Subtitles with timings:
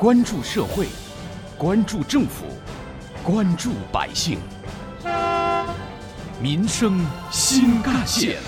[0.00, 0.86] 关注社会，
[1.58, 2.46] 关注政府，
[3.22, 4.38] 关注百姓，
[6.42, 8.40] 民生新干线。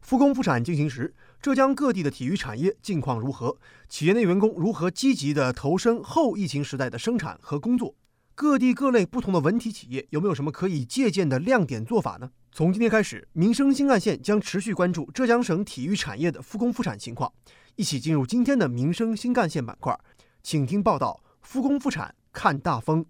[0.00, 3.56] 复工复产进行时，浙江各地的体育产业近况如何？
[3.88, 7.94] 企业内员工如何积极地投身后疫情时代的生产和工作？
[8.34, 12.30] 各地各类不同的文体企业有没有什么可以借鉴的亮点做法呢？
[12.50, 17.32] 从今天开始，民生新干线将持续关注浙江省体育产业的复工复产情况。
[17.76, 19.94] 一起进入今天的民生新干线板块，
[20.42, 23.04] 请听报道：复工复产看大风。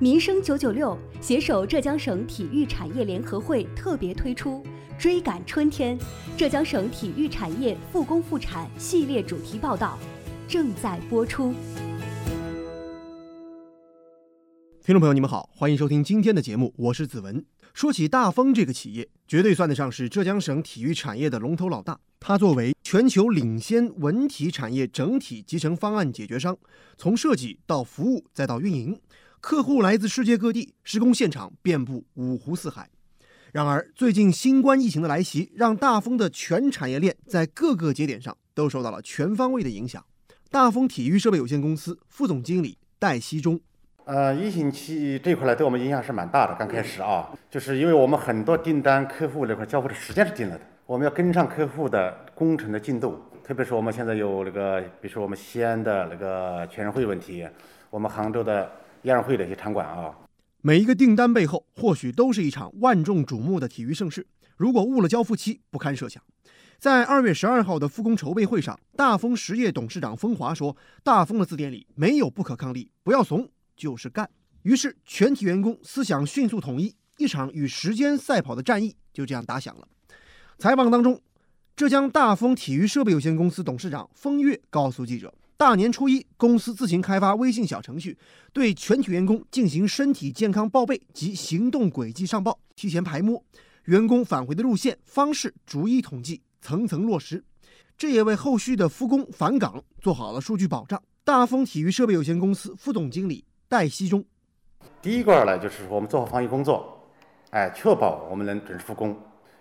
[0.00, 4.60] 民生九九六携手浙江省体育产业联合会特别推出
[5.00, 5.96] 《追赶春天：
[6.36, 9.96] 浙江省体育产业复工复产》系列主题报道，
[10.48, 11.54] 正在播出。
[14.82, 17.44] 听众朋友，你们好，欢迎收听今天的节目，我是子文。
[17.72, 22.00] 说起大丰这个企业，绝对算得上是浙江省体育产业的龙头老大。
[22.18, 26.56] 它作为全球领先文体产业整体集成方案解决商，
[26.96, 28.98] 从设计到服务再到运营，
[29.42, 32.88] 客户来自世界各地，施工现场遍布五湖四海。
[33.52, 40.02] 然而，最近新冠疫情的来袭，让大丰的全产业链在各个节点上都受到了全方位的影响。
[40.50, 43.60] 大丰体育设备有限公司副总经理戴希忠。
[44.06, 46.54] 呃，疫情期这块呢，对我们影响是蛮大的。
[46.54, 53.22] 刚开始啊，就是因为我们很多订单客户那块交付的时间是定了的，我们要跟上客户的工程的进度。
[53.44, 57.46] 特别是我们现在有那个，比如说我们西安的那个全运会问题，
[57.90, 58.72] 我们杭州的
[59.02, 60.16] 亚运会的一些场馆啊。
[60.62, 64.26] 每一个订单背后，或许都是一场万众瞩目的体育盛事。
[64.56, 66.22] 如果误了交付期，不堪设想。
[66.78, 74.30] 在二月十二号的复工筹备会上，大丰实业董事长封华说：“大丰的字典里没有不可抗力，不要怂。”就是干，
[74.62, 79.86] 于是全体员工思想迅速统一，一场与时间赛跑的战役就这样打响了。
[80.58, 81.20] 采访当中，
[81.76, 88.18] 浙江大丰体育设备有限公司董事长封月告诉记者，大年初一，公司自行开发微信小程序，
[88.52, 93.40] 对全体员工进行身体健康报备及行动轨迹上报，提前排摸
[93.84, 97.44] 员工返回的路线方式，逐一统计，层层落实，
[97.96, 101.00] 这也为后续的复工返岗做好了数据保障。
[101.22, 103.44] 大丰体育设备有限公司副总经理。
[103.68, 104.24] 戴希中，
[105.00, 107.00] 第一块呢，就是我们做好防疫工作，
[107.50, 109.16] 哎，确保我们能准时复工。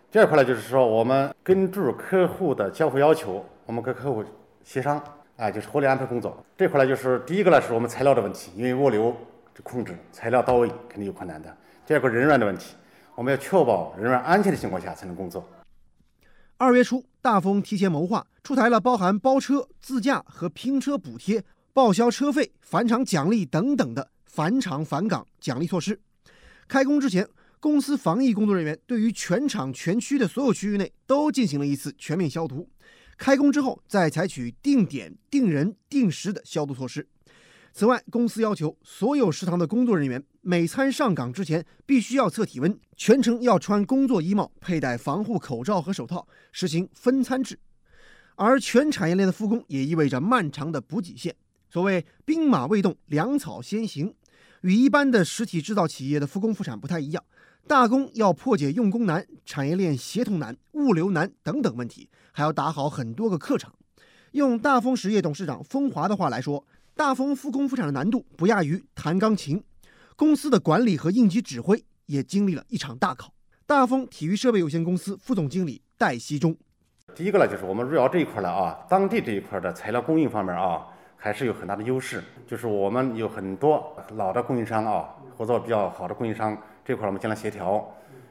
[0.09, 4.23] 第二块呢，就是说我们根据客户的交付要求，我们跟客户
[4.63, 5.03] 协商，
[5.35, 6.41] 哎，就是合理安排工作。
[6.57, 9.13] 这块呢，就是第一个呢，是我们材料的问题，因为物流
[9.53, 11.53] 这控制材料到位肯定有困难的。
[11.85, 12.75] 第二个人员的问题，
[13.15, 15.45] 我们要确保人员安全的情况下才能工作。
[16.55, 21.43] 二月初，大丰提前谋划，出台了包含包车、自驾和拼车补贴。
[21.73, 25.99] 报销车费、返厂奖励等等的返厂返岗奖励措施。
[26.67, 27.27] 开工之前，
[27.59, 32.69] 公司防疫工作人员对于全厂全区的所有区域内都进行了一次全面消毒。
[33.17, 37.07] 开工之后，再采取定点、定人、定时的消毒措施。
[37.73, 47.59] 此外，公司要求所有食堂的工作人员每餐上岗之前必须要测体温，全程要穿工作衣帽，佩戴防护口罩和手套，实行分餐制。
[48.35, 51.35] 而全产业链的复工也意味着漫长的补给线。
[51.69, 54.13] 所谓兵马未动，粮草先行，
[54.61, 57.23] 与一般的实体制造企业的复工复产不太一样。
[57.67, 63.69] 大工要破解用工难、产业链协同难、物流难等等问题，还要打好很多个课程。
[64.31, 69.61] 用大丰实业董事长丰华的话来说，大丰复工复产的难度不亚于弹钢琴，
[70.15, 73.33] 公司的管理和应急指挥也经历了一场大考。
[73.65, 76.55] 大丰体育设备有限公司副总经理戴希忠，
[77.13, 80.87] 第一个呢，就是我们入窑这一块呢啊，当地这一块的材料供应方面啊。
[81.17, 86.55] 还是有很大的优势，就是我们有很多老的供应商啊，合作比较好的供应商，
[86.85, 87.85] 这块我们将来协调，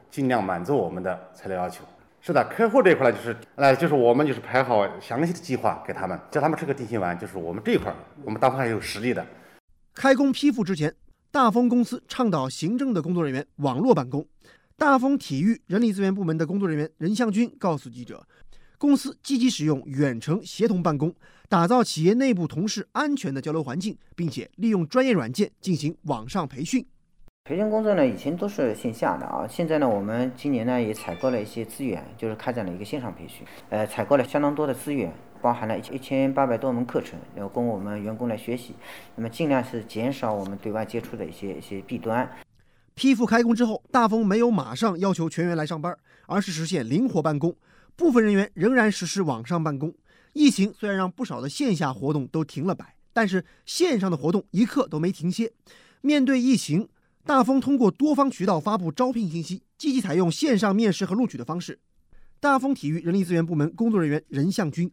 [0.09, 1.83] 尽量满足我们的材料要求。
[2.21, 7.93] 是的，客户这一块呢，就是来就是我们就是排好详细的计划给他们，叫他们吃个定心丸，就是我们这一块，
[8.23, 9.25] 我们大丰还有实力的。
[9.93, 10.93] 开工批复之前，
[11.31, 14.25] 大丰公司倡导行政的工作人员网络办公。
[14.75, 18.23] 大丰体育人力资源部门的工作人员任向军告诉记者。
[18.79, 21.11] 公司积极使用远程协同办公，
[21.49, 26.85] 打造企业内部同事安全的交流环境，并且利用专业软件进行网上培训。
[27.43, 33.47] 培训工作呢，以前都是线下的啊，现在呢，我们今年呢也采购了一些资源，就是开展了一个线上培训。
[33.69, 38.75] 呃，采购了相当多的资源，包含了一一千八百多门课程，要供我们员工来学习。
[39.15, 42.29] 那么尽量是减少我们对外接触的一些一些弊端。
[42.93, 45.97] 批复开工之后，大丰没有马上要求全员来上班，
[46.27, 47.55] 而是实现灵活办公。
[47.97, 49.93] 部分人员仍然实施网上办公。
[50.33, 55.51] 疫情虽然让不少的线下活动都停了摆，但是线上的活动一刻都没停歇。
[56.01, 56.87] 面对疫情，
[57.25, 61.79] 大丰通过多方渠道发布招聘信息，积极采用线上面试和录取的方式。
[62.39, 64.91] 大丰体育人力资源部门工作人员任向军，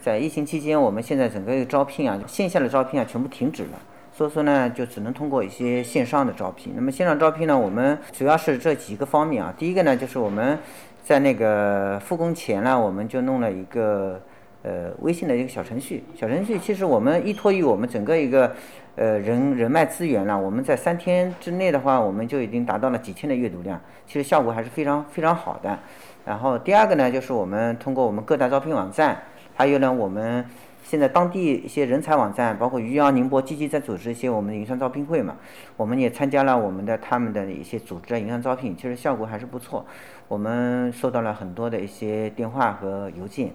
[0.00, 3.82] 在疫情期间，我们现在整个招聘啊，线下的招聘啊，全部停止了。
[4.16, 6.72] 所以说呢，就只能通过一些线上的招聘。
[6.76, 9.52] 那么线上招聘呢，我们主要是这几个方面啊。
[9.58, 10.56] 第一个呢，就是我们
[11.04, 14.20] 在那个复工前呢，我们就弄了一个
[14.62, 16.02] 呃微信的一个小程序。
[16.16, 18.52] 小程序其实我们依托于我们整个一个
[18.96, 25.78] 呃人人脉资源呢，我们在三天之内的话，我们就已经达到了几千的阅读量，其实效果还是非常非常好的。
[26.24, 29.18] 然后第二个呢，就是我们通过我们各大招聘网站，
[29.54, 30.44] 还有呢我们。
[30.84, 35.34] 现在当地一些人才网站，包括余姚、宁波积极在组织一些我们的营商招聘会嘛，
[35.78, 39.84] 我们也参加了我们的他们的一些组织的营商招聘，其实效果还是不错。
[40.28, 43.50] 我们收到了很多的一些电话和邮件。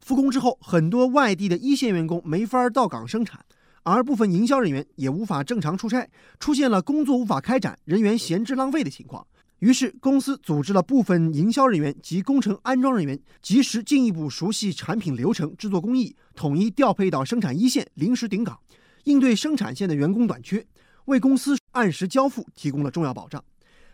[0.00, 3.38] 复工之后，很多外地的一线员工没法到岗生产，
[3.84, 6.08] 而部分营销人员也无法正常出差，
[6.40, 9.24] 出现了工作无法开展、人员闲置浪费的情况。
[9.62, 18.58] 于是，公司组织了部分营销人员及工程安装人员，及时进一步熟悉产品流程、制作工艺，统一调配到生产一线，临时顶岗，
[19.04, 20.66] 应对生产线的员工短缺，
[21.04, 23.40] 为公司按时交付提供了重要保障。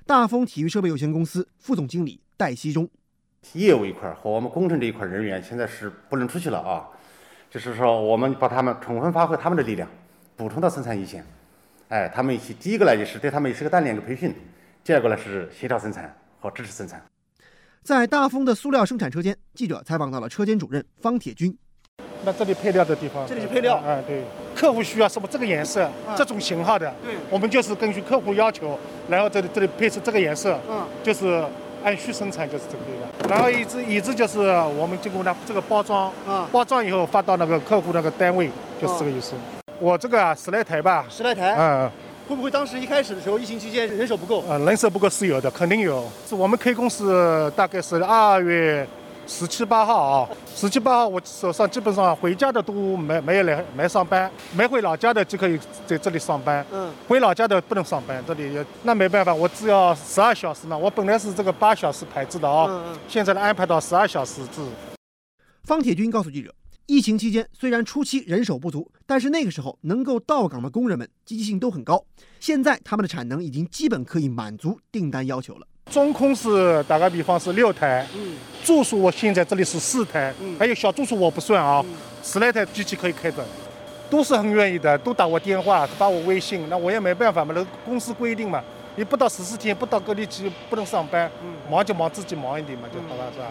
[0.06, 2.88] 大丰体育设备有限公司副总经理戴希忠，
[3.52, 6.88] 业务一块和我们工程这一块人员现在是不能出去了啊，
[7.50, 9.86] 就是说我们把他们充分发挥他们的力量，
[10.34, 11.22] 补充到生产一线。
[11.88, 14.34] 哎，他们一起，第一个呢，就是对他们也是个锻炼、个培训。
[14.88, 16.98] 第二个呢是协调生产和支持生产。
[17.82, 21.54] 在大丰的塑料生产车间，记者采访到了车间主任方铁军。
[22.24, 23.82] 那这里配料的地方，这里是配料。
[23.86, 24.24] 哎，对，
[24.56, 28.78] 客户需要什么这个颜色，这种型号的，对，我们就是根据客户要求，
[29.10, 31.44] 然后这里这里配置这个颜色，嗯，就是
[31.84, 33.28] 按需生产，就是这个样。
[33.28, 34.38] 然后一直一直就是
[34.78, 38.48] 我们经过呢这个包装，啊，包装以后发到那个客户那个单位，
[38.80, 39.34] 就是这个意思。
[39.80, 41.90] 我这个十来台吧，十来台，嗯。
[42.28, 44.44] 会不会当时一开始的时候，疫情期间人手不够？
[44.46, 46.06] 呃，人手不够是有的，肯定有。
[46.28, 48.86] 是我们开工是大概是二月
[49.26, 56.62] 十七八号啊，十七八号我手上基本上回家的都没没有来没上班，没回老家的就可以在这里上班。
[56.70, 56.92] 嗯。
[57.08, 60.76] 回老家的不能上班，这里那没办法，我只要十二小时嘛。
[60.76, 62.98] 我本来是这个八小时排制的啊，嗯嗯。
[63.08, 64.60] 现在呢安排到十二小时制。
[65.64, 66.54] 方铁军告诉记者。
[66.88, 72.02] 疫情期间，虽然初期人手不足，但是那个时候能够到岗的工人们积极性都很高。
[72.40, 75.66] 现在他们的产能已经基本可以满足订单要求了。
[75.90, 81.84] 中空是打个比方是六台，嗯，住宿我现在这里是四台，嗯，还有小住宿我不算啊，
[82.22, 83.44] 十来台机器可以开的，
[84.08, 88.64] 都是很愿意的，都打我电话，发我微信，那我也没办法嘛，那公司规定嘛，
[88.96, 93.44] 你不到十四天不到隔离期不能上班，嗯，忙就忙自己忙一点嘛，就好了，是吧？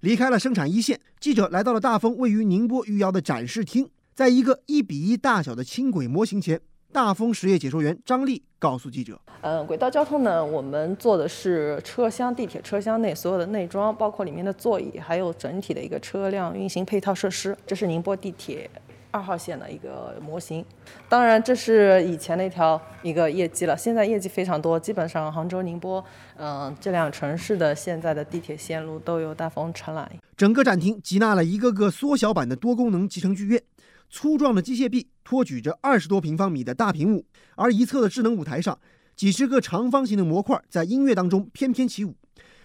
[0.00, 6.60] 离开了生产一线，记者来到了大丰位于宁波余姚的展示厅，在一个一比一大小的轻轨模型前，
[6.92, 17.56] 大丰实业解说员张丽告诉记者：“嗯，轨道交通呢，我们做的是车厢、地铁车厢内所有的内装，包括里面的座椅，还有整体的一个车辆运行配套设施。
[17.66, 18.70] 这是宁波地铁。”
[19.18, 20.64] 二号线的一个模型，
[21.08, 26.02] 当然这是以前的一条一个业绩了，现在业绩非常多，基本上杭州、宁波，
[26.36, 30.08] 嗯，这两城市的现在的地铁线路都有大风承揽。
[30.36, 33.60] 整个展厅集纳了一个个缩小版的多功能集成剧院，
[34.08, 37.24] 粗壮的机械臂托举着二十多平方米的大屏幕，
[37.56, 38.78] 而一侧的智能舞台上，
[39.16, 42.14] 几十个长方形的模块在音乐当中翩翩起舞。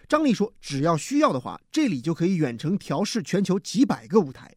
[0.07, 4.51] 张丽说：“只要需要的话，这里就可以远程调试全球几百个舞台。”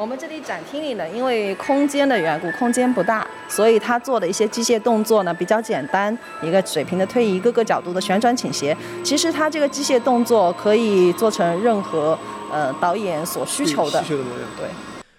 [0.00, 8.74] 我们这里展厅里呢，因为空间的缘故，空间不大，所以他做的一些机械动作呢比较简单，一个水平的推移，各个角度的旋转倾斜。
[9.04, 12.18] 其实他这个机械动作可以做成任何
[12.50, 14.02] 呃导演所需求的。
[14.02, 14.48] 需求的模样。
[14.56, 14.68] 对。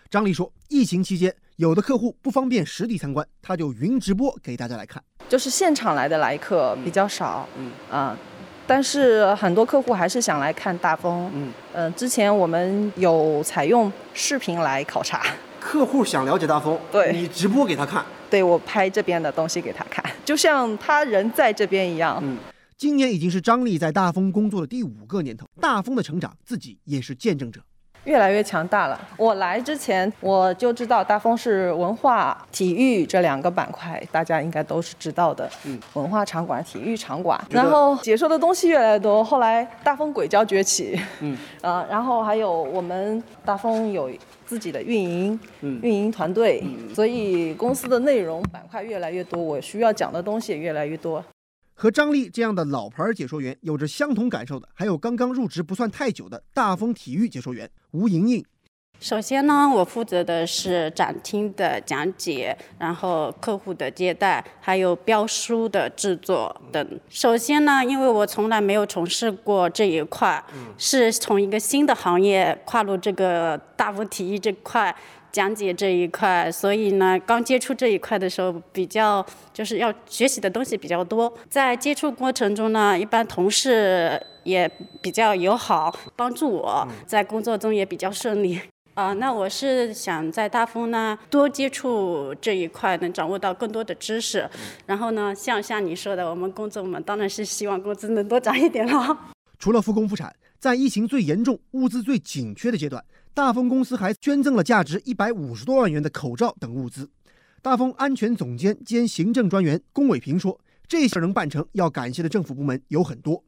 [0.09, 5.03] 张丽说，疫情期间有的客户不方便实地参观，他就云直播给大家来看。
[5.29, 7.47] 就是现场来的来客比较少。
[7.55, 7.71] 嗯。
[7.91, 8.17] 啊。
[8.71, 11.29] 但是很多客户还是想来看大风。
[11.33, 15.21] 嗯，呃，之前我们有采用视频来考察。
[15.59, 18.05] 客户想了解大风，对，你直播给他看。
[18.29, 22.17] 对，我拍这边的东西给他看，就像他人在这边一样。
[22.23, 22.37] 嗯，
[22.77, 27.59] 今年已经是张丽在大风工作的第五个年头，大风的成长自己也是见证者。
[28.05, 28.99] 越来越强大了。
[29.17, 35.49] 我来之前我就知道大丰是文化、体育这两个板块，大家应该都是知道的。
[35.65, 39.23] 嗯，文化场馆、体育场馆，然后解说的东西越来越多。
[39.23, 44.09] 后来大丰轨交崛起，嗯，啊， 然后还有我们大丰有
[44.45, 46.63] 自己的运营，运营团队，
[46.95, 51.23] 所以公司的内容板块越来越多，我需要讲的东西也越来越多。
[51.73, 58.45] 和张丽这样的老牌解说员有着相同感受的，还有刚刚入职不算太久的大丰体育解说员吴莹莹。
[58.99, 66.99] 首先呢，我负责的是展厅的讲解，然后客户的接待，还有标书的制作等。
[67.09, 70.43] 首先呢，因为我从来没有从事过这一块，
[70.77, 74.95] 是从一个新的行业跨入这个大风体育这块。
[75.31, 81.33] 讲解这一块，所以呢，刚接触这一块的时候，比较就是要学习的东西比较多。
[81.49, 84.69] 在接触过程中呢，一般同事也
[85.01, 88.59] 比较友好，帮助我在工作中也比较顺利。
[88.93, 94.47] 啊，那我是想在大丰呢多接触这一块，能掌握到更多的知识。
[94.85, 99.17] 然后呢，像像你说的，我们工作嘛，当然是希望工资能多涨一点了。
[99.57, 103.03] 除了复工复产，在疫情最严重、物资最紧缺的阶段。
[103.33, 107.09] 大丰公司还捐赠了价值一百五十多万元的口罩等物资。
[107.61, 113.41] 大丰安全总监兼行政专员龚伟平说：“这事能办成，要感谢的政府部门有很多。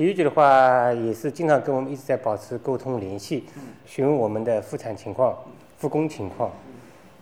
[0.00, 3.44] 体育局的话，也是经常跟我们一直在保持沟通联系，
[3.84, 5.36] 询问我们的复产情况、
[5.76, 6.50] 复工情况。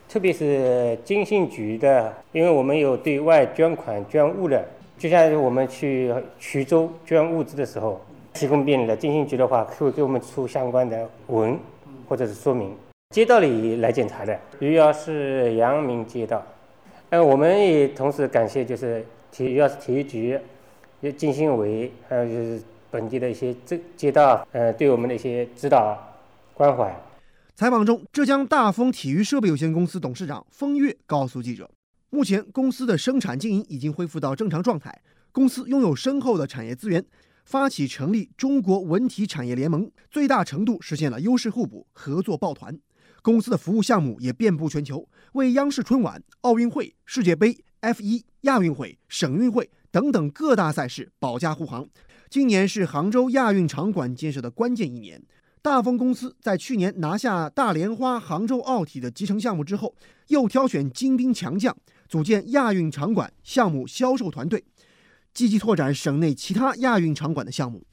[0.08, 4.64] 特别是经信局的，因为我们有对外捐款捐物的，
[4.96, 8.00] 就像我们去衢州捐物资的时候，
[8.32, 8.96] 提供便利的。
[8.96, 11.58] 经信局的话，会给我们出相关的文。”
[12.08, 12.75] 或者是说明
[13.10, 16.42] 街道里来检查的，余姚市阳明街道。
[17.10, 20.38] 呃，我们也同时感谢就是体余姚市体育局、
[21.17, 25.97] 金信委，还有就是本地的一些这街道，呃，对我们的一些指导
[26.55, 26.95] 关怀。
[27.55, 31.71] 采访中，浙江大丰体育设备有限公司董事长封月告诉记者，
[32.11, 35.00] 目前公司的生产经营已经恢复到正常状态，
[35.33, 37.05] 公司拥有深厚的产业资源。
[37.45, 42.78] 发起成立中国文体产业联盟，最大程度实现了优势互补、合作抱团。
[43.23, 51.88] 公司的服务项目也遍布全球，为央视春晚、奥运会、世界杯、F 一、亚运会、省运会等等各大赛事保驾护航。
[52.30, 55.23] 今年是杭州亚运场馆建设的关键一年。
[55.61, 59.95] 大丰公司在去年拿下大莲花杭州奥体的集成项目之后，
[60.28, 61.76] 又挑选精兵强将，
[62.09, 64.64] 组建亚运场馆项目销售团队。
[65.35, 67.85] 积极拓展省内其他亚运场馆的项目。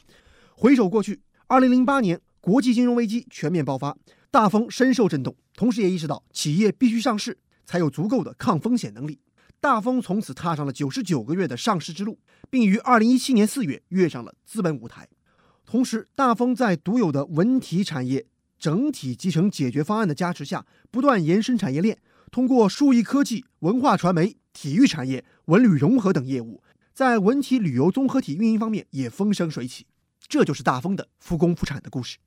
[0.56, 3.98] 回首过去，二零零八年国际金融危机全面爆发，
[4.32, 9.20] 大丰深受震动，同时也意识到企业必须上市才有足够的抗风险能力。
[9.60, 12.20] 大丰从此踏上了九十九个月的上市之路，
[12.50, 15.08] 并于二零一七年四月跃上了资本舞台。
[15.66, 18.28] 同时，大丰在独有的文体产业
[18.60, 21.98] 整体集成解决方案的加持下，不断延伸产业链，
[22.32, 26.62] 通过数亿科技、文化传媒、体育产业、文旅融合等业务。
[26.94, 29.88] 在文体旅游综合体运营方面也风生水起，
[30.28, 32.18] 这就是大丰的复工复产的故事。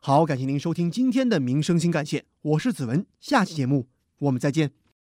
[0.00, 3.88] 好，感谢您收听今天的民生新干线，我是子文，下期节目
[4.18, 4.83] 我们再见。